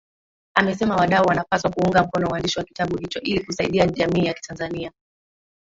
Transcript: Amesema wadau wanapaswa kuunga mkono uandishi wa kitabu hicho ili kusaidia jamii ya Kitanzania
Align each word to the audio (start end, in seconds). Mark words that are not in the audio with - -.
Amesema 0.55 0.95
wadau 0.95 1.25
wanapaswa 1.27 1.71
kuunga 1.71 2.03
mkono 2.03 2.27
uandishi 2.27 2.59
wa 2.59 2.65
kitabu 2.65 2.97
hicho 2.97 3.19
ili 3.21 3.45
kusaidia 3.45 3.85
jamii 3.87 4.25
ya 4.25 4.33
Kitanzania 4.33 4.91